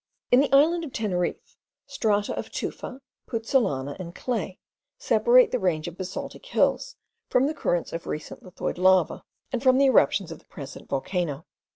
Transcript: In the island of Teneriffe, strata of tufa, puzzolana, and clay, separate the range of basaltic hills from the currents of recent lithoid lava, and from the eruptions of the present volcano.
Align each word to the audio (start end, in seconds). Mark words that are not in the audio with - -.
In 0.31 0.39
the 0.39 0.51
island 0.51 0.83
of 0.83 0.91
Teneriffe, 0.93 1.57
strata 1.85 2.33
of 2.33 2.49
tufa, 2.51 3.01
puzzolana, 3.27 3.95
and 3.99 4.15
clay, 4.15 4.57
separate 4.97 5.51
the 5.51 5.59
range 5.59 5.87
of 5.87 5.95
basaltic 5.95 6.43
hills 6.47 6.95
from 7.29 7.45
the 7.45 7.53
currents 7.53 7.93
of 7.93 8.07
recent 8.07 8.41
lithoid 8.41 8.79
lava, 8.79 9.23
and 9.51 9.61
from 9.61 9.77
the 9.77 9.85
eruptions 9.85 10.31
of 10.31 10.39
the 10.39 10.45
present 10.47 10.89
volcano. 10.89 11.45